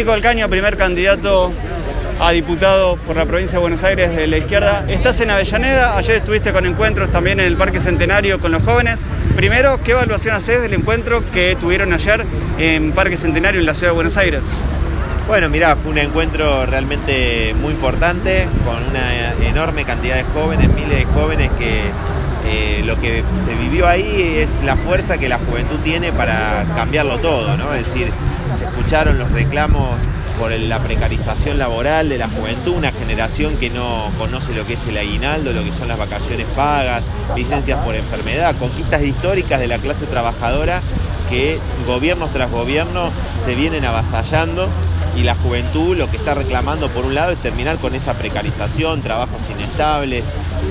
Nico 0.00 0.12
Alcaño, 0.12 0.48
primer 0.48 0.78
candidato 0.78 1.52
a 2.18 2.30
diputado 2.30 2.96
por 2.96 3.16
la 3.16 3.26
provincia 3.26 3.58
de 3.58 3.60
Buenos 3.60 3.84
Aires 3.84 4.16
de 4.16 4.26
la 4.28 4.38
izquierda. 4.38 4.86
Estás 4.88 5.20
en 5.20 5.30
Avellaneda, 5.30 5.94
ayer 5.98 6.16
estuviste 6.16 6.54
con 6.54 6.64
encuentros 6.64 7.10
también 7.10 7.38
en 7.38 7.44
el 7.44 7.54
Parque 7.58 7.80
Centenario 7.80 8.40
con 8.40 8.50
los 8.50 8.62
jóvenes. 8.62 9.02
Primero, 9.36 9.78
¿qué 9.84 9.90
evaluación 9.90 10.34
haces 10.34 10.62
del 10.62 10.72
encuentro 10.72 11.22
que 11.32 11.54
tuvieron 11.60 11.92
ayer 11.92 12.24
en 12.56 12.92
Parque 12.92 13.18
Centenario 13.18 13.60
en 13.60 13.66
la 13.66 13.74
ciudad 13.74 13.92
de 13.92 13.94
Buenos 13.94 14.16
Aires? 14.16 14.42
Bueno, 15.28 15.50
mirá, 15.50 15.76
fue 15.76 15.90
un 15.90 15.98
encuentro 15.98 16.64
realmente 16.64 17.54
muy 17.60 17.74
importante, 17.74 18.48
con 18.64 18.82
una 18.82 19.34
enorme 19.46 19.84
cantidad 19.84 20.16
de 20.16 20.22
jóvenes, 20.22 20.70
miles 20.70 21.00
de 21.00 21.04
jóvenes 21.04 21.50
que 21.58 21.82
eh, 22.46 22.82
lo 22.86 22.98
que 22.98 23.22
se 23.44 23.54
vivió 23.54 23.86
ahí 23.86 24.38
es 24.38 24.62
la 24.64 24.76
fuerza 24.76 25.18
que 25.18 25.28
la 25.28 25.36
juventud 25.36 25.78
tiene 25.84 26.10
para 26.10 26.64
cambiarlo 26.74 27.18
todo, 27.18 27.54
¿no? 27.58 27.74
Es 27.74 27.86
decir, 27.86 28.10
escucharon 28.80 29.18
los 29.18 29.30
reclamos 29.30 29.90
por 30.38 30.52
la 30.52 30.78
precarización 30.78 31.58
laboral 31.58 32.08
de 32.08 32.16
la 32.16 32.28
juventud, 32.28 32.72
una 32.76 32.90
generación 32.92 33.54
que 33.58 33.68
no 33.68 34.06
conoce 34.16 34.54
lo 34.54 34.66
que 34.66 34.72
es 34.72 34.86
el 34.86 34.96
aguinaldo, 34.96 35.52
lo 35.52 35.62
que 35.62 35.70
son 35.70 35.86
las 35.86 35.98
vacaciones 35.98 36.46
pagas, 36.56 37.04
licencias 37.36 37.78
por 37.84 37.94
enfermedad, 37.94 38.56
conquistas 38.58 39.02
históricas 39.02 39.60
de 39.60 39.66
la 39.66 39.76
clase 39.76 40.06
trabajadora 40.06 40.80
que 41.28 41.58
gobiernos 41.86 42.30
tras 42.32 42.50
gobierno 42.50 43.10
se 43.44 43.54
vienen 43.54 43.84
avasallando 43.84 44.66
y 45.14 45.24
la 45.24 45.34
juventud 45.34 45.94
lo 45.94 46.10
que 46.10 46.16
está 46.16 46.32
reclamando 46.32 46.88
por 46.88 47.04
un 47.04 47.14
lado 47.14 47.32
es 47.32 47.38
terminar 47.38 47.76
con 47.76 47.94
esa 47.94 48.14
precarización, 48.14 49.02
trabajos 49.02 49.42
inestables, 49.54 50.24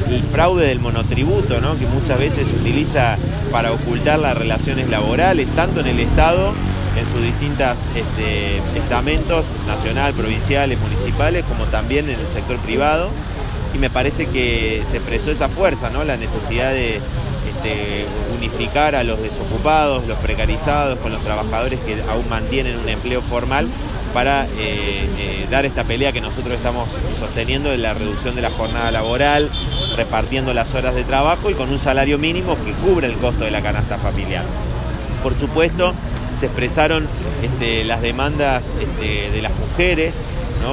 el 0.09 0.23
fraude 0.23 0.65
del 0.65 0.79
monotributo, 0.79 1.61
¿no? 1.61 1.77
que 1.77 1.85
muchas 1.85 2.17
veces 2.17 2.47
se 2.47 2.55
utiliza 2.55 3.17
para 3.51 3.71
ocultar 3.71 4.17
las 4.17 4.35
relaciones 4.35 4.89
laborales, 4.89 5.47
tanto 5.55 5.81
en 5.81 5.87
el 5.87 5.99
Estado 5.99 6.53
en 6.95 7.05
sus 7.11 7.21
distintos 7.21 7.77
este, 7.95 8.57
estamentos, 8.77 9.45
nacional, 9.67 10.13
provinciales, 10.13 10.79
municipales, 10.79 11.45
como 11.45 11.65
también 11.65 12.09
en 12.09 12.19
el 12.19 12.27
sector 12.33 12.57
privado. 12.57 13.09
Y 13.73 13.77
me 13.77 13.89
parece 13.89 14.25
que 14.25 14.83
se 14.89 14.97
expresó 14.97 15.31
esa 15.31 15.47
fuerza, 15.47 15.89
¿no? 15.89 16.03
la 16.03 16.17
necesidad 16.17 16.71
de 16.71 16.95
este, 16.95 18.05
unificar 18.35 18.95
a 18.95 19.03
los 19.03 19.21
desocupados, 19.21 20.07
los 20.07 20.17
precarizados, 20.19 20.97
con 20.99 21.11
los 21.11 21.21
trabajadores 21.21 21.79
que 21.81 22.01
aún 22.09 22.27
mantienen 22.29 22.77
un 22.79 22.89
empleo 22.89 23.21
formal 23.21 23.67
para 24.13 24.45
eh, 24.45 24.49
eh, 25.17 25.47
dar 25.51 25.65
esta 25.65 25.83
pelea 25.83 26.11
que 26.11 26.21
nosotros 26.21 26.53
estamos 26.53 26.89
sosteniendo 27.19 27.69
de 27.69 27.77
la 27.77 27.93
reducción 27.93 28.35
de 28.35 28.41
la 28.41 28.49
jornada 28.49 28.91
laboral, 28.91 29.49
repartiendo 29.95 30.53
las 30.53 30.73
horas 30.73 30.95
de 30.95 31.03
trabajo 31.03 31.49
y 31.49 31.53
con 31.53 31.69
un 31.69 31.79
salario 31.79 32.17
mínimo 32.17 32.57
que 32.65 32.71
cubre 32.71 33.07
el 33.07 33.13
costo 33.13 33.43
de 33.43 33.51
la 33.51 33.61
canasta 33.61 33.97
familiar. 33.97 34.45
Por 35.21 35.37
supuesto, 35.37 35.93
se 36.39 36.47
expresaron 36.47 37.07
este, 37.43 37.83
las 37.83 38.01
demandas 38.01 38.65
este, 38.79 39.29
de 39.31 39.41
las 39.41 39.51
mujeres, 39.55 40.15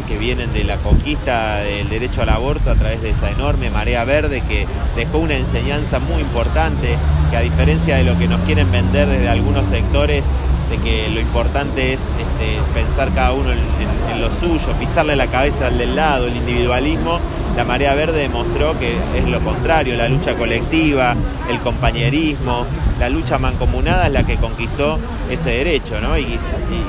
que 0.02 0.18
vienen 0.18 0.52
de 0.52 0.64
la 0.64 0.76
conquista 0.76 1.56
del 1.56 1.88
derecho 1.88 2.22
al 2.22 2.28
aborto 2.28 2.70
a 2.70 2.74
través 2.74 3.00
de 3.00 3.10
esa 3.10 3.30
enorme 3.30 3.70
marea 3.70 4.04
verde 4.04 4.42
que 4.46 4.66
dejó 4.94 5.18
una 5.18 5.36
enseñanza 5.36 5.98
muy 5.98 6.20
importante, 6.20 6.96
que 7.30 7.36
a 7.36 7.40
diferencia 7.40 7.96
de 7.96 8.04
lo 8.04 8.18
que 8.18 8.28
nos 8.28 8.40
quieren 8.42 8.70
vender 8.70 9.08
desde 9.08 9.28
algunos 9.28 9.64
sectores, 9.66 10.24
de 10.70 10.78
que 10.78 11.08
lo 11.08 11.20
importante 11.20 11.94
es 11.94 12.00
este, 12.00 12.58
pensar 12.74 13.14
cada 13.14 13.32
uno 13.32 13.52
en, 13.52 14.20
lo 14.20 14.30
suyo, 14.30 14.72
pisarle 14.78 15.14
la 15.14 15.28
cabeza 15.28 15.68
al 15.68 15.78
del 15.78 15.94
lado, 15.94 16.26
el 16.26 16.36
individualismo, 16.36 17.20
la 17.56 17.64
marea 17.64 17.94
verde 17.94 18.20
demostró 18.20 18.78
que 18.78 18.96
es 19.16 19.24
lo 19.26 19.40
contrario, 19.40 19.96
la 19.96 20.08
lucha 20.08 20.34
colectiva, 20.34 21.14
el 21.48 21.58
compañerismo, 21.60 22.66
la 23.00 23.08
lucha 23.08 23.38
mancomunada 23.38 24.06
es 24.06 24.12
la 24.12 24.24
que 24.24 24.36
conquistó 24.36 24.98
ese 25.30 25.50
derecho, 25.50 26.00
¿no? 26.00 26.18
Y, 26.18 26.38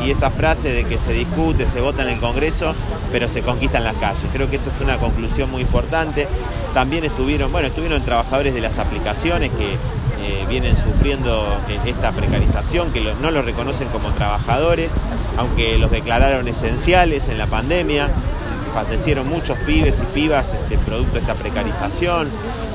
esa 0.10 0.30
frase 0.32 0.72
de 0.72 0.86
que 0.86 0.98
se 0.98 1.12
discute, 1.14 1.66
se 1.66 1.82
vota 1.82 2.02
en 2.02 2.10
el 2.10 2.20
Congreso, 2.20 2.74
pero 3.12 3.28
se 3.28 3.42
conquista 3.42 3.78
en 3.78 3.84
las 3.84 3.96
calles. 3.96 4.24
Creo 4.34 4.50
que 4.50 4.56
esa 4.56 4.70
es 4.70 4.80
una 4.82 4.98
conclusión 4.98 5.52
muy 5.52 5.62
importante. 5.62 6.28
También 6.74 7.04
estuvieron, 7.04 7.52
bueno, 7.52 7.68
estuvieron 7.68 8.02
trabajadores 8.04 8.54
de 8.54 8.62
las 8.62 8.78
aplicaciones 8.78 9.52
que 9.52 9.74
eh, 9.74 10.46
vienen 10.50 10.78
sufriendo 10.78 11.46
esta 11.86 12.12
precarización, 12.12 12.92
que 12.92 13.02
no 13.22 13.32
los 13.32 13.44
reconocen 13.44 13.90
como 13.90 14.10
trabajadores, 14.12 14.94
aunque 15.38 15.78
los 15.78 15.92
declararon 15.92 16.48
esenciales 16.48 17.28
en 17.28 17.38
la 17.38 17.48
pandemia 17.48 18.10
fallecieron 18.74 19.28
muchos 19.28 19.58
pibes 19.60 20.02
y 20.02 20.06
pibas 20.14 20.54
este, 20.54 20.78
producto 20.78 21.14
de 21.14 21.20
esta 21.20 21.34
precarización. 21.34 22.30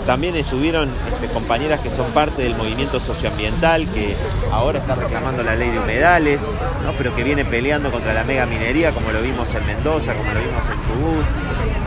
También 0.07 0.35
estuvieron 0.37 0.91
este, 1.13 1.33
compañeras 1.33 1.81
que 1.81 1.91
son 1.91 2.11
parte 2.13 2.43
del 2.43 2.57
movimiento 2.57 3.01
socioambiental, 3.01 3.87
que 3.89 4.15
ahora 4.51 4.79
está 4.79 4.95
reclamando 4.95 5.43
la 5.43 5.55
ley 5.55 5.71
de 5.71 5.79
humedales, 5.79 6.41
pero 6.99 7.15
que 7.15 7.23
viene 7.23 7.45
peleando 7.45 7.91
contra 7.91 8.13
la 8.13 8.25
mega 8.25 8.47
minería, 8.47 8.93
como 8.93 9.13
lo 9.13 9.23
vimos 9.23 9.53
en 9.55 9.67
Mendoza, 9.67 10.15
como 10.15 10.33
lo 10.33 10.41
vimos 10.41 10.65
en 10.65 10.81
Chubut. 10.83 11.25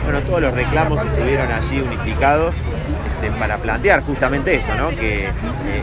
Bueno, 0.04 0.20
todos 0.20 0.40
los 0.40 0.54
reclamos 0.54 1.00
estuvieron 1.04 1.50
allí 1.50 1.80
unificados 1.80 2.54
este, 3.16 3.30
para 3.38 3.58
plantear 3.58 4.02
justamente 4.02 4.56
esto, 4.56 4.72
que 4.90 5.26
eh, 5.26 5.30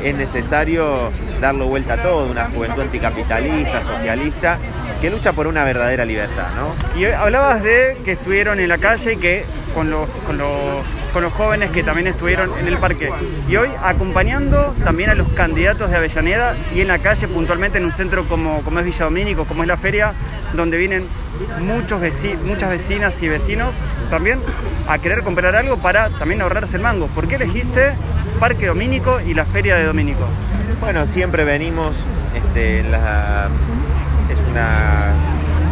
es 0.04 0.16
necesario 0.16 1.12
darlo 1.42 1.66
vuelta 1.66 1.96
a 1.96 2.02
todo, 2.02 2.26
una 2.28 2.46
juventud 2.46 2.84
anticapitalista, 2.84 3.82
socialista, 3.82 4.58
que 5.04 5.10
lucha 5.10 5.34
por 5.34 5.48
una 5.48 5.66
verdadera 5.66 6.06
libertad, 6.06 6.48
¿no? 6.56 6.74
Y 6.98 7.04
hablabas 7.04 7.62
de 7.62 7.98
que 8.06 8.14
estuvieron 8.14 8.62
en 8.62 8.70
la 8.70 8.78
calle 8.78 9.12
y 9.12 9.18
que 9.18 9.44
con 9.74 9.90
los, 9.90 10.10
con 10.26 10.38
los, 10.38 10.96
con 11.12 11.24
los 11.24 11.34
jóvenes 11.34 11.72
que 11.72 11.84
también 11.84 12.08
estuvieron 12.08 12.58
en 12.58 12.70
el 12.70 12.78
parque. 12.78 13.12
Y 13.50 13.58
hoy 13.58 13.68
acompañando 13.84 14.74
también 14.86 15.10
a 15.10 15.16
los 15.16 15.28
candidatos 15.34 15.92
de 15.92 15.98
Avellaneda 15.98 16.56
y 16.74 16.80
en 16.80 16.88
la 16.88 17.00
calle 17.00 17.28
puntualmente 17.28 17.80
en 17.80 17.84
un 17.84 17.92
centro 17.92 18.26
como, 18.30 18.62
como 18.62 18.80
es 18.80 18.86
Villa 18.86 19.04
Domínico, 19.04 19.44
como 19.44 19.64
es 19.64 19.68
la 19.68 19.76
feria, 19.76 20.14
donde 20.54 20.78
vienen 20.78 21.06
muchos 21.60 22.02
muchas 22.46 22.70
vecinas 22.70 23.22
y 23.22 23.28
vecinos 23.28 23.76
también 24.10 24.40
a 24.88 25.00
querer 25.00 25.24
comprar 25.24 25.54
algo 25.58 25.80
para 25.80 26.12
también 26.12 26.42
ahorrarse 26.42 26.78
el 26.78 26.84
mango. 26.84 27.08
¿Por 27.08 27.28
qué 27.28 27.36
elegiste 27.36 27.94
Parque 28.40 28.68
Domínico 28.68 29.20
y 29.20 29.34
la 29.34 29.44
Feria 29.44 29.76
de 29.76 29.84
Domínico? 29.84 30.26
Bueno, 30.80 31.06
siempre 31.08 31.44
venimos 31.44 32.08
este, 32.34 32.80
en 32.80 32.92
la 32.92 33.50
una 34.54 35.12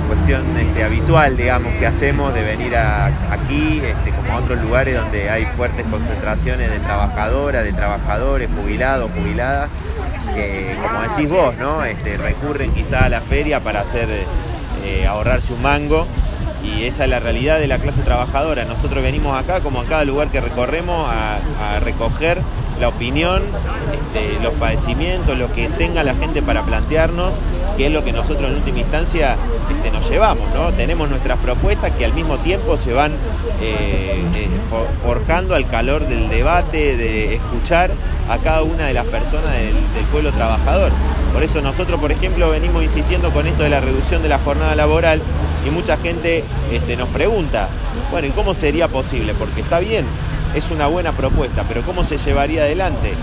cuestión 0.07 0.57
este, 0.57 0.83
habitual, 0.83 1.37
digamos, 1.37 1.71
que 1.75 1.85
hacemos 1.85 2.33
de 2.33 2.41
venir 2.41 2.75
aquí, 2.75 3.79
este, 3.85 4.11
como 4.11 4.33
a 4.33 4.37
otros 4.37 4.59
lugares 4.59 4.99
donde 4.99 5.29
hay 5.29 5.45
fuertes 5.55 5.85
concentraciones 5.85 6.71
de 6.71 6.79
trabajadoras, 6.79 7.63
de 7.63 7.73
trabajadores, 7.73 8.49
jubilados, 8.59 9.11
jubiladas, 9.11 9.69
que, 10.33 10.75
como 10.81 11.01
decís 11.03 11.29
vos, 11.29 11.55
¿no? 11.57 11.83
Este, 11.85 12.17
recurren 12.17 12.73
quizá 12.73 13.05
a 13.05 13.09
la 13.09 13.21
feria 13.21 13.59
para 13.59 13.81
hacer 13.81 14.09
eh, 14.83 15.05
ahorrarse 15.07 15.53
un 15.53 15.61
mango 15.61 16.07
y 16.63 16.85
esa 16.85 17.03
es 17.03 17.09
la 17.09 17.19
realidad 17.19 17.59
de 17.59 17.67
la 17.67 17.77
clase 17.77 18.01
trabajadora. 18.01 18.65
Nosotros 18.65 19.03
venimos 19.03 19.37
acá, 19.37 19.61
como 19.61 19.81
a 19.81 19.85
cada 19.85 20.05
lugar 20.05 20.29
que 20.29 20.41
recorremos, 20.41 21.07
a, 21.09 21.39
recoger 21.79 22.39
la 22.79 22.87
opinión, 22.89 23.43
los 24.41 24.53
padecimientos, 24.55 25.37
lo 25.37 25.53
que 25.53 25.69
tenga 25.69 26.03
la 26.03 26.15
gente 26.15 26.41
para 26.41 26.63
plantearnos 26.63 27.31
que 27.81 27.87
es 27.87 27.93
lo 27.93 28.03
que 28.03 28.11
nosotros 28.11 28.47
en 28.47 28.57
última 28.57 28.77
instancia 28.77 29.35
este, 29.71 29.89
nos 29.89 30.07
llevamos, 30.07 30.47
¿no? 30.53 30.71
Tenemos 30.71 31.09
nuestras 31.09 31.39
propuestas 31.39 31.91
que 31.93 32.05
al 32.05 32.13
mismo 32.13 32.37
tiempo 32.37 32.77
se 32.77 32.93
van 32.93 33.11
eh, 33.59 34.21
eh, 34.35 34.47
forjando 35.01 35.55
al 35.55 35.65
calor 35.65 36.07
del 36.07 36.29
debate, 36.29 36.95
de 36.95 37.33
escuchar 37.33 37.89
a 38.29 38.37
cada 38.37 38.61
una 38.61 38.85
de 38.85 38.93
las 38.93 39.07
personas 39.07 39.53
del, 39.53 39.73
pueblo 40.11 40.31
trabajador. 40.31 40.91
Por 41.33 41.41
eso 41.41 41.59
nosotros, 41.61 41.99
por 41.99 42.11
ejemplo, 42.11 42.51
venimos 42.51 42.83
insistiendo 42.83 43.31
con 43.31 43.47
esto 43.47 43.63
de 43.63 43.71
la 43.71 43.79
reducción 43.79 44.21
de 44.21 44.29
la 44.29 44.37
jornada 44.37 44.75
laboral 44.75 45.19
y 45.65 45.71
mucha 45.71 45.97
gente 45.97 46.43
este, 46.71 46.95
nos 46.95 47.09
pregunta, 47.09 47.67
bueno, 48.11 48.27
¿y 48.27 48.29
cómo 48.29 48.53
sería 48.53 48.89
posible? 48.89 49.33
Porque 49.33 49.61
está 49.61 49.79
bien, 49.79 50.05
es 50.53 50.69
una 50.69 50.85
buena 50.85 51.13
propuesta, 51.13 51.63
pero 51.67 51.81
¿cómo 51.81 52.03
se 52.03 52.19
llevaría 52.19 52.61
adelante? 52.61 53.13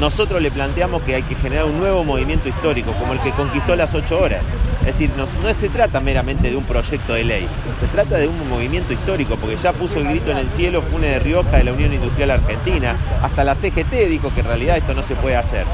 Nosotros 0.00 0.40
le 0.42 0.50
planteamos 0.50 1.02
que 1.02 1.14
hay 1.14 1.22
que 1.22 1.34
generar 1.34 1.66
un 1.66 1.78
nuevo 1.78 2.04
movimiento 2.04 2.48
histórico, 2.48 2.92
como 2.92 3.12
el 3.12 3.20
que 3.20 3.30
conquistó 3.30 3.76
las 3.76 3.94
ocho 3.94 4.18
horas. 4.20 4.42
Es 4.80 4.86
decir, 4.86 5.10
no, 5.16 5.52
se 5.52 5.68
trata 5.68 6.00
meramente 6.00 6.50
de 6.50 6.56
un 6.56 6.64
proyecto 6.64 7.14
de 7.14 7.22
ley, 7.24 7.46
se 7.80 7.86
trata 7.86 8.18
de 8.18 8.26
un 8.26 8.48
movimiento 8.48 8.92
histórico, 8.92 9.36
porque 9.36 9.56
ya 9.56 9.72
puso 9.72 9.98
el 9.98 10.08
grito 10.08 10.32
en 10.32 10.38
el 10.38 10.48
cielo 10.48 10.82
Fune 10.82 11.08
de 11.08 11.18
Rioja 11.20 11.58
de 11.58 11.64
la 11.64 11.72
Unión 11.72 11.92
Industrial 11.92 12.32
Argentina, 12.32 12.96
hasta 13.22 13.44
la 13.44 13.54
CGT 13.54 14.08
dijo 14.08 14.32
que 14.34 14.40
en 14.40 14.46
realidad 14.46 14.76
esto 14.76 14.92
no 14.94 15.02
se 15.02 15.14
puede 15.14 15.36
hacer. 15.36 15.66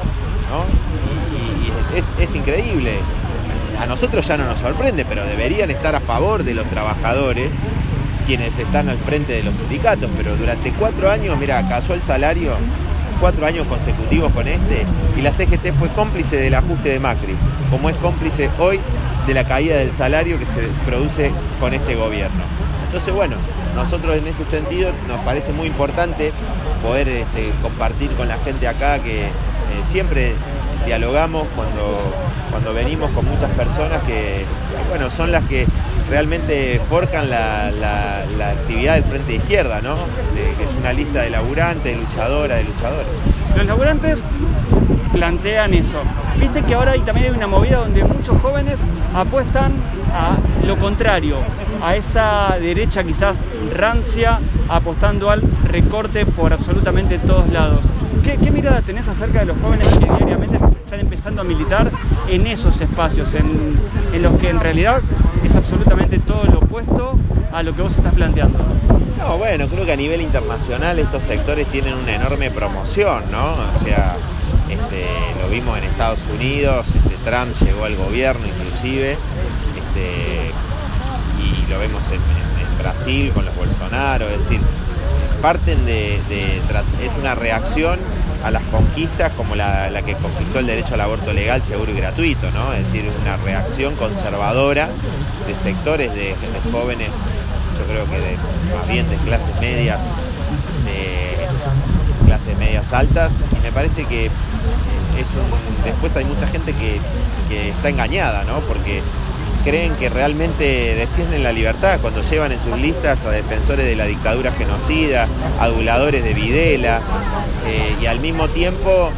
Y, 1.93 1.97
es, 1.97 2.13
es 2.19 2.35
increíble. 2.35 2.99
A 3.81 3.85
nosotros 3.87 4.27
ya 4.27 4.37
no 4.37 4.45
nos 4.45 4.59
sorprende, 4.59 5.05
pero 5.05 5.25
deberían 5.25 5.71
estar 5.71 5.95
a 5.95 5.99
favor 5.99 6.43
de 6.43 6.53
los 6.53 6.67
trabajadores 6.67 7.49
quienes 8.27 8.59
están 8.59 8.89
al 8.89 8.97
frente 8.97 9.33
de 9.33 9.41
los 9.41 9.55
sindicatos, 9.55 10.07
pero 10.15 10.35
durante 10.35 10.71
cuatro 10.73 11.09
años, 11.09 11.35
mira, 11.39 11.67
cayó 11.67 11.95
el 11.95 12.01
salario 12.01 12.51
cuatro 13.19 13.45
años 13.45 13.67
consecutivos 13.67 14.31
con 14.33 14.47
este 14.47 14.85
y 15.17 15.21
la 15.21 15.31
CGT 15.31 15.73
fue 15.77 15.89
cómplice 15.89 16.37
del 16.37 16.55
ajuste 16.55 16.89
de 16.89 16.99
Macri, 16.99 17.35
como 17.69 17.89
es 17.89 17.95
cómplice 17.97 18.49
hoy 18.59 18.79
de 19.27 19.33
la 19.33 19.43
caída 19.43 19.77
del 19.77 19.91
salario 19.91 20.39
que 20.39 20.45
se 20.45 20.67
produce 20.85 21.31
con 21.59 21.73
este 21.73 21.95
gobierno. 21.95 22.43
Entonces, 22.85 23.13
bueno, 23.13 23.35
nosotros 23.75 24.17
en 24.17 24.25
ese 24.27 24.43
sentido 24.45 24.91
nos 25.07 25.19
parece 25.19 25.51
muy 25.53 25.67
importante 25.67 26.31
poder 26.81 27.07
este, 27.07 27.51
compartir 27.61 28.09
con 28.11 28.27
la 28.27 28.37
gente 28.39 28.67
acá 28.67 28.99
que 28.99 29.25
eh, 29.25 29.29
siempre 29.91 30.33
dialogamos 30.85 31.47
cuando, 31.55 31.99
cuando 32.49 32.73
venimos 32.73 33.11
con 33.11 33.25
muchas 33.25 33.51
personas 33.51 34.01
que, 34.03 34.45
bueno, 34.89 35.11
son 35.11 35.31
las 35.31 35.43
que 35.43 35.67
realmente 36.09 36.79
forcan 36.89 37.29
la, 37.29 37.67
actividad 38.51 38.95
del 38.95 39.03
Frente 39.03 39.31
de 39.31 39.37
Izquierda, 39.37 39.81
¿no? 39.81 39.95
que 39.95 40.63
es 40.63 40.75
una 40.79 40.93
lista 40.93 41.21
de 41.21 41.29
laburantes, 41.29 41.83
de 41.83 41.95
luchadoras, 41.95 42.57
de 42.57 42.63
luchadores. 42.63 43.07
Los 43.55 43.65
laburantes 43.65 44.23
plantean 45.11 45.73
eso. 45.73 46.01
Viste 46.39 46.61
que 46.63 46.73
ahora 46.73 46.91
hay, 46.91 47.01
también 47.01 47.27
hay 47.27 47.37
una 47.37 47.47
movida 47.47 47.77
donde 47.77 48.03
muchos 48.03 48.41
jóvenes 48.41 48.79
apuestan 49.13 49.73
a 50.13 50.37
lo 50.65 50.77
contrario, 50.77 51.37
a 51.83 51.95
esa 51.95 52.57
derecha 52.59 53.03
quizás 53.03 53.39
rancia, 53.75 54.39
apostando 54.69 55.29
al 55.29 55.41
recorte 55.65 56.25
por 56.25 56.53
absolutamente 56.53 57.19
todos 57.19 57.49
lados. 57.51 57.81
¿Qué, 58.23 58.51
mirada 58.51 58.81
tenés 58.81 59.07
acerca 59.07 59.39
de 59.39 59.45
los 59.45 59.57
jóvenes 59.59 59.87
que 59.87 60.05
diariamente 60.05 60.58
están 60.89 61.01
empezando 61.01 61.41
a 61.41 61.43
militar 61.43 61.91
en 62.27 62.47
esos 62.47 62.81
espacios, 62.81 63.35
en, 63.35 63.79
en 64.11 64.23
los 64.23 64.39
que 64.39 64.49
en 64.49 64.59
realidad 64.59 65.01
es 65.43 65.55
absolutamente 65.55 66.17
todo 66.17 66.45
lo 66.45 66.57
opuesto 66.57 67.15
a 67.53 67.61
lo 67.61 67.75
que 67.75 67.83
vos 67.83 67.95
estás 67.95 68.11
planteando? 68.15 68.57
No, 69.19 69.37
bueno, 69.37 69.67
creo 69.67 69.85
que 69.85 69.91
a 69.91 69.95
nivel 69.95 70.19
internacional 70.19 70.97
estos 70.97 71.25
sectores 71.25 71.67
tienen 71.67 71.93
una 71.93 72.15
enorme 72.15 72.49
promoción, 72.49 73.21
¿no? 73.31 73.51
O 73.51 73.79
sea, 73.83 74.15
este, 74.67 75.05
lo 75.39 75.49
vimos 75.51 75.77
en 75.77 75.83
Estados 75.83 76.21
Unidos, 76.33 76.87
este, 76.87 77.15
Trump 77.23 77.53
llegó 77.63 77.85
al 77.85 77.95
gobierno 77.95 78.47
inclusive, 78.47 79.11
este, 79.11 80.51
y 81.39 81.69
lo 81.69 81.77
vemos 81.77 82.01
en, 82.11 82.19
Brasil 82.79 83.29
con 83.33 83.43
los 83.43 83.53
Bolsonaro, 83.57 84.29
es 84.29 84.39
decir, 84.39 84.61
parten 85.41 85.85
de, 85.85 86.15
es 86.15 87.11
una 87.19 87.35
reacción 87.35 87.99
a 88.43 88.51
las 88.51 88.63
conquistas 88.63 89.33
como 89.33 89.55
la, 89.55 89.89
que 90.05 90.13
conquistó 90.13 90.59
el 90.59 90.67
derecho 90.67 90.93
al 90.93 91.01
aborto 91.01 91.33
legal, 91.33 91.61
seguro 91.61 91.91
y 91.91 91.95
gratuito, 91.95 92.49
¿no? 92.51 92.73
Es 92.73 92.85
decir, 92.85 93.09
una 93.21 93.37
reacción 93.37 93.95
conservadora 93.95 94.89
de 95.47 95.55
sectores 95.55 96.13
de, 96.13 96.35
jóvenes, 96.71 97.09
yo 97.77 97.85
creo 97.85 98.05
que 98.05 98.19
de, 98.19 98.37
más 98.75 98.87
bien 98.87 99.09
de 99.09 99.17
clases 99.17 99.59
medias, 99.59 99.99
de 100.85 102.25
clases 102.25 102.57
medias 102.57 102.93
altas, 102.93 103.33
y 103.57 103.61
me 103.61 103.71
parece 103.71 104.05
que 104.05 104.25
es 104.25 105.29
un, 105.31 105.83
después 105.83 106.15
hay 106.15 106.25
mucha 106.25 106.47
gente 106.47 106.73
que, 106.73 106.99
que 107.49 107.69
está 107.69 107.89
engañada, 107.89 108.43
¿no? 108.45 108.59
Porque 108.61 109.01
creen 109.69 109.93
que 109.97 110.09
realmente 110.09 110.95
defienden 110.95 111.43
la 111.43 111.51
libertad 111.51 111.99
cuando 112.01 112.23
llevan 112.23 112.51
en 112.51 112.59
sus 112.59 112.75
listas 112.79 113.23
a 113.23 113.29
defensores 113.29 113.85
de 113.85 113.95
la 113.95 114.05
dictadura 114.05 114.51
genocida, 114.51 115.27
aduladores 115.59 116.23
de 116.23 116.33
Videla, 116.33 117.01
eh, 117.67 117.95
y 118.01 118.07
al 118.07 118.19
mismo 118.19 118.47
tiempo 118.47 119.11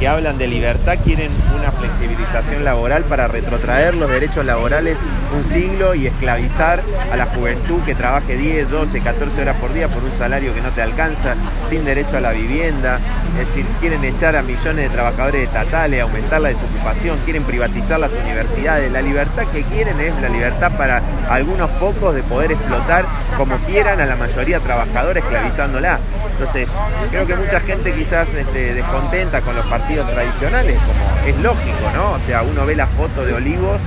que 0.00 0.08
hablan 0.08 0.38
de 0.38 0.46
libertad 0.46 0.96
quieren 1.04 1.30
flexibilización 1.72 2.64
laboral 2.64 3.04
para 3.04 3.28
retrotraer 3.28 3.94
los 3.94 4.10
derechos 4.10 4.44
laborales 4.44 4.98
un 5.36 5.44
siglo 5.44 5.94
y 5.94 6.06
esclavizar 6.06 6.82
a 7.12 7.16
la 7.16 7.26
juventud 7.26 7.80
que 7.84 7.94
trabaje 7.94 8.36
10, 8.36 8.70
12, 8.70 9.00
14 9.00 9.42
horas 9.42 9.56
por 9.56 9.72
día 9.72 9.88
por 9.88 10.02
un 10.02 10.12
salario 10.12 10.54
que 10.54 10.60
no 10.60 10.70
te 10.70 10.82
alcanza, 10.82 11.34
sin 11.68 11.84
derecho 11.84 12.16
a 12.16 12.20
la 12.20 12.32
vivienda. 12.32 12.98
Es 13.32 13.48
decir, 13.48 13.66
quieren 13.80 14.04
echar 14.04 14.36
a 14.36 14.42
millones 14.42 14.88
de 14.88 14.88
trabajadores 14.88 15.44
estatales, 15.44 16.02
aumentar 16.02 16.40
la 16.40 16.48
desocupación, 16.48 17.18
quieren 17.24 17.44
privatizar 17.44 18.00
las 18.00 18.12
universidades. 18.12 18.90
La 18.90 19.02
libertad 19.02 19.44
que 19.52 19.62
quieren 19.62 20.00
es 20.00 20.14
la 20.20 20.28
libertad 20.28 20.72
para 20.76 21.02
algunos 21.28 21.70
pocos 21.72 22.14
de 22.14 22.22
poder 22.22 22.52
explotar 22.52 23.04
como 23.36 23.56
quieran 23.58 24.00
a 24.00 24.06
la 24.06 24.16
mayoría 24.16 24.60
trabajadora 24.60 25.20
esclavizándola. 25.20 25.98
Entonces, 26.38 26.68
creo 27.10 27.26
que 27.26 27.34
mucha 27.34 27.58
gente 27.58 27.92
quizás 27.92 28.32
este, 28.32 28.72
descontenta 28.72 29.40
con 29.40 29.56
los 29.56 29.66
partidos 29.66 30.08
tradicionales, 30.08 30.78
como 30.78 31.26
es 31.26 31.36
lógico, 31.42 31.90
¿no? 31.96 32.12
O 32.12 32.20
sea, 32.20 32.42
uno 32.42 32.64
ve 32.64 32.76
la 32.76 32.86
foto 32.86 33.24
de 33.24 33.32
Olivos 33.32 33.80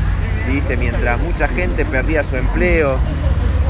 y 0.50 0.56
dice, 0.56 0.76
mientras 0.76 1.18
mucha 1.22 1.48
gente 1.48 1.86
perdía 1.86 2.24
su 2.26 2.36
empleo, 2.36 2.98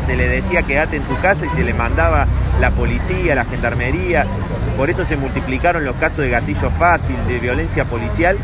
se 0.07 0.15
le 0.15 0.27
decía 0.27 0.63
quédate 0.63 0.95
en 0.97 1.03
tu 1.03 1.15
casa 1.19 1.45
y 1.45 1.49
se 1.49 1.63
le 1.63 1.75
mandaba 1.75 2.25
la 2.59 2.71
policía, 2.71 3.35
la 3.35 3.45
gendarmería, 3.45 4.25
por 4.77 4.89
eso 4.89 5.05
se 5.05 5.15
multiplicaron 5.15 5.85
los 5.85 5.95
casos 5.97 6.19
de 6.19 6.31
gatillo 6.31 6.71
fácil, 6.71 7.15
de 7.27 7.37
violencia 7.37 7.85
policial, 7.85 8.35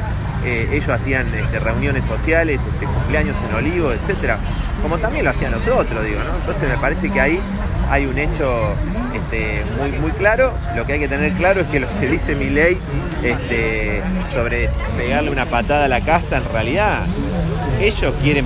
eh, 0.46 0.70
ellos 0.72 0.90
hacían 0.90 1.34
este, 1.34 1.58
reuniones 1.58 2.06
sociales, 2.06 2.62
este, 2.74 2.86
cumpleaños 2.86 3.36
en 3.50 3.56
Olivos, 3.56 3.96
etcétera, 3.96 4.38
como 4.84 5.00
también 5.00 5.26
lo 5.26 5.32
hacían 5.32 5.52
nosotros, 5.52 6.06
digo, 6.06 6.20
¿no? 6.20 6.36
Entonces 6.40 6.70
me 6.70 6.78
parece 6.78 7.10
que 7.10 7.20
ahí 7.20 7.40
hay 7.90 8.06
un 8.06 8.18
hecho 8.18 8.74
este, 9.14 9.64
muy, 10.00 10.12
claro. 10.12 10.54
Lo 10.76 10.86
que 10.86 10.94
hay 10.94 11.00
que 11.00 11.08
tener 11.08 11.34
claro 11.34 11.62
es 11.62 11.68
que 11.68 11.80
lo 11.80 11.88
que 12.00 12.08
dice 12.08 12.36
mi 12.36 12.50
ley 12.50 12.78
este, 13.24 14.02
sobre 14.34 14.70
pegarle 14.98 15.30
una 15.30 15.46
patada 15.46 15.86
a 15.86 15.88
la 15.88 16.02
casta, 16.02 16.38
en 16.38 16.46
realidad 16.52 17.04
ellos 17.82 18.14
quieren 18.22 18.46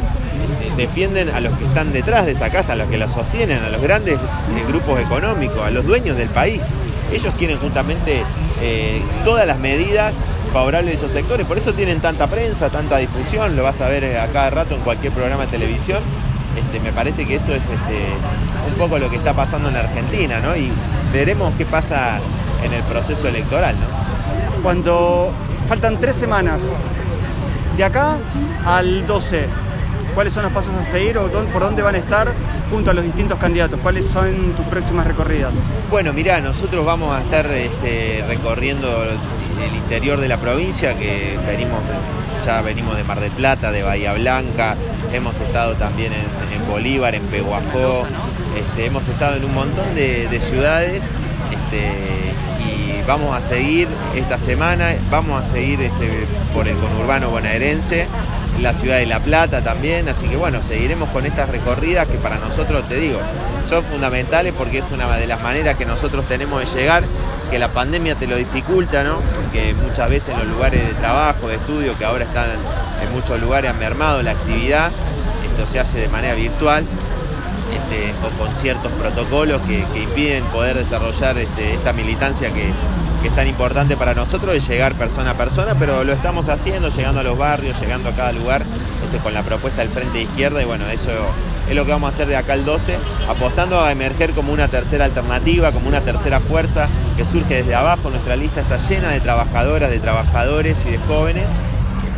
defienden 0.77 1.29
a 1.29 1.39
los 1.39 1.55
que 1.57 1.65
están 1.65 1.91
detrás 1.91 2.25
de 2.25 2.31
esa 2.31 2.49
casta, 2.49 2.73
a 2.73 2.75
los 2.75 2.89
que 2.89 2.97
la 2.97 3.09
sostienen, 3.09 3.63
a 3.63 3.69
los 3.69 3.81
grandes 3.81 4.15
eh, 4.15 4.63
grupos 4.67 4.99
económicos, 4.99 5.59
a 5.59 5.69
los 5.69 5.85
dueños 5.85 6.17
del 6.17 6.29
país. 6.29 6.61
Ellos 7.11 7.33
quieren 7.37 7.57
justamente 7.57 8.23
eh, 8.61 9.01
todas 9.25 9.45
las 9.45 9.59
medidas 9.59 10.13
favorables 10.53 10.95
a 10.95 10.97
esos 10.97 11.11
sectores, 11.11 11.45
por 11.45 11.57
eso 11.57 11.73
tienen 11.73 11.99
tanta 11.99 12.27
prensa, 12.27 12.69
tanta 12.69 12.97
difusión, 12.97 13.55
lo 13.55 13.63
vas 13.63 13.79
a 13.81 13.87
ver 13.87 14.17
a 14.17 14.27
cada 14.27 14.49
rato 14.49 14.75
en 14.75 14.81
cualquier 14.81 15.13
programa 15.13 15.45
de 15.45 15.51
televisión, 15.51 16.01
este, 16.55 16.79
me 16.79 16.91
parece 16.91 17.25
que 17.25 17.35
eso 17.35 17.53
es 17.53 17.63
este, 17.63 18.05
un 18.67 18.73
poco 18.77 18.97
lo 18.99 19.09
que 19.09 19.17
está 19.17 19.33
pasando 19.33 19.69
en 19.69 19.75
Argentina, 19.75 20.39
¿no? 20.39 20.55
Y 20.55 20.71
veremos 21.13 21.53
qué 21.57 21.65
pasa 21.65 22.19
en 22.63 22.73
el 22.73 22.83
proceso 22.83 23.27
electoral, 23.27 23.75
¿no? 23.75 24.61
Cuando 24.61 25.31
faltan 25.67 25.99
tres 25.99 26.15
semanas 26.15 26.59
de 27.77 27.83
acá 27.83 28.17
al 28.65 29.07
12, 29.07 29.45
¿cuáles 30.13 30.33
son 30.33 30.43
los 30.43 30.51
pasos 30.51 30.73
a 30.75 30.83
seguir 30.83 31.17
o 31.17 31.27
por 31.27 31.61
dónde 31.63 31.81
van 31.81 31.95
a 31.95 31.97
estar 31.97 32.27
junto 32.69 32.91
a 32.91 32.93
los 32.93 33.03
distintos 33.03 33.39
candidatos? 33.39 33.79
¿Cuáles 33.81 34.05
son 34.05 34.53
tus 34.55 34.65
próximas 34.65 35.07
recorridas? 35.07 35.53
Bueno, 35.89 36.13
mira, 36.13 36.39
nosotros 36.41 36.85
vamos 36.85 37.15
a 37.15 37.21
estar 37.21 37.45
este, 37.47 38.23
recorriendo 38.27 39.03
el 39.03 39.75
interior 39.75 40.19
de 40.19 40.27
la 40.27 40.37
provincia, 40.37 40.93
que 40.95 41.37
venimos 41.47 41.79
ya 42.45 42.61
venimos 42.61 42.97
de 42.97 43.03
Mar 43.03 43.19
del 43.19 43.31
Plata, 43.31 43.71
de 43.71 43.83
Bahía 43.83 44.13
Blanca, 44.13 44.75
hemos 45.13 45.39
estado 45.39 45.75
también 45.75 46.11
en, 46.13 46.21
Bolívar, 46.69 47.15
en 47.15 47.23
Peguajó, 47.23 48.05
este, 48.57 48.85
hemos 48.85 49.07
estado 49.09 49.35
en 49.35 49.43
un 49.43 49.53
montón 49.53 49.93
de, 49.93 50.39
ciudades 50.39 51.03
este, 51.51 51.91
y 52.63 53.01
vamos 53.05 53.35
a 53.35 53.41
seguir 53.41 53.89
esta 54.15 54.37
semana, 54.37 54.95
vamos 55.09 55.43
a 55.43 55.49
seguir 55.49 55.81
este, 55.81 56.25
por 56.53 56.67
el 56.67 56.77
conurbano 56.77 57.29
bonaerense, 57.29 58.07
la 58.61 58.73
ciudad 58.73 58.97
de 58.97 59.05
La 59.05 59.19
Plata 59.19 59.61
también, 59.61 60.07
así 60.07 60.27
que 60.27 60.37
bueno, 60.37 60.63
seguiremos 60.63 61.09
con 61.09 61.25
estas 61.25 61.49
recorridas 61.49 62.07
que 62.07 62.17
para 62.17 62.37
nosotros, 62.37 62.87
te 62.87 62.95
digo, 62.95 63.19
son 63.67 63.83
fundamentales 63.83 64.53
porque 64.57 64.79
es 64.79 64.85
una 64.91 65.17
de 65.17 65.27
las 65.27 65.41
maneras 65.41 65.77
que 65.77 65.85
nosotros 65.85 66.25
tenemos 66.25 66.59
de 66.61 66.79
llegar 66.79 67.03
que 67.51 67.59
la 67.59 67.67
pandemia 67.67 68.15
te 68.15 68.27
lo 68.27 68.37
dificulta, 68.37 69.03
¿no? 69.03 69.17
Porque 69.35 69.73
muchas 69.73 70.09
veces 70.09 70.29
en 70.29 70.39
los 70.39 70.47
lugares 70.47 70.87
de 70.87 70.93
trabajo, 70.93 71.49
de 71.49 71.55
estudio, 71.55 71.97
que 71.97 72.05
ahora 72.05 72.23
están 72.23 72.45
en 72.49 73.11
muchos 73.11 73.39
lugares 73.41 73.69
han 73.69 73.77
mermado 73.77 74.23
la 74.23 74.31
actividad, 74.31 74.89
esto 75.45 75.67
se 75.69 75.79
hace 75.81 75.99
de 75.99 76.07
manera 76.07 76.33
virtual 76.33 76.85
este, 77.73 78.13
o 78.25 78.29
con 78.41 78.55
ciertos 78.55 78.89
protocolos 78.93 79.61
que, 79.63 79.79
impiden 79.99 80.45
poder 80.45 80.77
desarrollar 80.77 81.37
este, 81.37 81.73
esta 81.73 81.91
militancia 81.91 82.53
que, 82.53 82.71
es 83.27 83.35
tan 83.35 83.47
importante 83.47 83.95
para 83.95 84.13
nosotros, 84.13 84.53
de 84.53 84.59
llegar 84.59 84.95
persona 84.95 85.31
a 85.31 85.33
persona, 85.35 85.75
pero 85.77 86.03
lo 86.03 86.13
estamos 86.13 86.49
haciendo, 86.49 86.89
llegando 86.89 87.21
a 87.21 87.23
los 87.23 87.37
barrios, 87.37 87.79
llegando 87.79 88.09
a 88.09 88.13
cada 88.13 88.31
lugar, 88.31 88.63
este, 89.03 89.17
con 89.19 89.33
la 89.33 89.43
propuesta 89.43 89.81
del 89.81 89.89
Frente 89.89 90.17
de 90.17 90.23
Izquierda, 90.23 90.61
y 90.61 90.65
bueno, 90.65 90.85
eso 90.89 91.11
es 91.69 91.75
lo 91.75 91.85
que 91.85 91.91
vamos 91.91 92.11
a 92.11 92.13
hacer 92.13 92.27
de 92.27 92.35
acá 92.35 92.53
al 92.53 92.65
12, 92.65 92.97
apostando 93.29 93.81
a 93.81 93.91
emerger 93.91 94.31
como 94.31 94.51
una 94.51 94.67
tercera 94.67 95.05
alternativa, 95.05 95.71
como 95.71 95.87
una 95.87 96.01
tercera 96.01 96.39
fuerza 96.39 96.87
que 97.15 97.25
surge 97.25 97.55
desde 97.55 97.75
abajo. 97.75 98.09
Nuestra 98.09 98.35
lista 98.35 98.61
está 98.61 98.77
llena 98.77 99.11
de 99.11 99.21
trabajadoras, 99.21 99.89
de 99.89 99.99
trabajadores 99.99 100.77
y 100.85 100.91
de 100.91 100.97
jóvenes, 100.97 101.45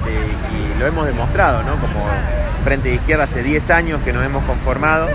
este, 0.03 0.75
y 0.75 0.79
lo 0.79 0.85
hemos 0.87 1.05
demostrado, 1.05 1.63
¿no? 1.63 1.73
Como 1.73 2.05
Frente 2.63 2.89
de 2.89 2.95
Izquierda 2.95 3.25
hace 3.25 3.43
10 3.43 3.71
años 3.71 4.01
que 4.03 4.13
nos 4.13 4.25
hemos 4.25 4.43
conformado. 4.45 5.09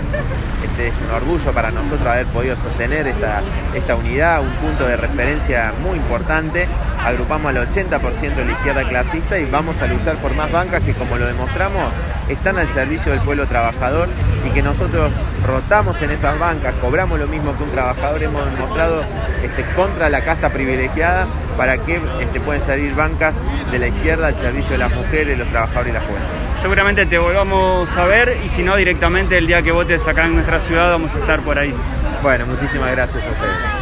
Este 0.63 0.87
es 0.87 0.93
un 0.97 1.15
orgullo 1.15 1.51
para 1.51 1.71
nosotros 1.71 2.05
haber 2.05 2.25
podido 2.27 2.55
sostener 2.55 3.07
esta, 3.07 3.41
esta 3.75 3.95
unidad, 3.95 4.41
un 4.41 4.51
punto 4.55 4.85
de 4.85 4.97
referencia 4.97 5.73
muy 5.83 5.97
importante. 5.97 6.67
Agrupamos 7.03 7.49
al 7.49 7.69
80% 7.69 8.35
de 8.35 8.45
la 8.45 8.51
izquierda 8.51 8.87
clasista 8.87 9.39
y 9.39 9.45
vamos 9.45 9.81
a 9.81 9.87
luchar 9.87 10.17
por 10.17 10.35
más 10.35 10.51
bancas 10.51 10.81
que, 10.83 10.93
como 10.93 11.17
lo 11.17 11.25
demostramos, 11.25 11.91
están 12.27 12.57
al 12.59 12.69
servicio 12.69 13.11
del 13.11 13.21
pueblo 13.21 13.47
trabajador 13.47 14.09
y 14.45 14.49
que 14.51 14.61
nosotros 14.61 15.11
rotamos 15.49 16.01
en 16.01 16.11
esas 16.11 16.37
bancas, 16.37 16.75
cobramos 16.75 17.19
lo 17.19 17.27
mismo 17.27 17.57
que 17.57 17.63
un 17.63 17.71
trabajador, 17.71 18.21
hemos 18.21 18.45
demostrado 18.45 19.01
este, 19.43 19.63
contra 19.75 20.09
la 20.09 20.21
casta 20.21 20.49
privilegiada 20.49 21.27
para 21.57 21.77
que 21.77 21.99
este, 22.21 22.39
pueden 22.39 22.61
salir 22.61 22.93
bancas 22.93 23.41
de 23.71 23.79
la 23.79 23.87
izquierda 23.87 24.27
al 24.27 24.37
servicio 24.37 24.71
de 24.71 24.77
las 24.77 24.93
mujeres, 24.93 25.37
los 25.37 25.47
trabajadores 25.49 25.91
y 25.91 25.93
las 25.93 26.03
jóvenes. 26.03 26.27
Seguramente 26.61 27.05
te 27.05 27.17
volvamos 27.17 27.95
a 27.97 28.05
ver 28.05 28.37
y 28.43 28.49
si 28.49 28.63
no 28.63 28.75
directamente 28.75 29.37
el 29.37 29.47
día 29.47 29.61
que 29.61 29.71
votes 29.71 30.07
acá 30.07 30.25
en 30.25 30.35
nuestra 30.35 30.59
ciudad 30.59 30.91
vamos 30.91 31.15
a 31.15 31.19
estar 31.19 31.39
por 31.41 31.57
ahí. 31.57 31.73
Bueno, 32.21 32.45
muchísimas 32.45 32.91
gracias 32.91 33.25
a 33.25 33.29
ustedes. 33.29 33.78